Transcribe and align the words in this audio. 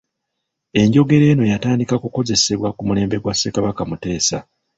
Enjogera 0.81 1.25
eno 1.31 1.43
yatandika 1.51 1.95
kukozesebwa 2.03 2.69
ku 2.75 2.81
mulembe 2.87 3.17
gwa 3.23 3.33
Ssekabaka 3.35 3.81
Muteesa. 3.89 4.39